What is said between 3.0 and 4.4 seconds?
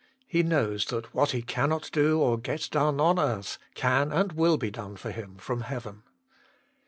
earth, can and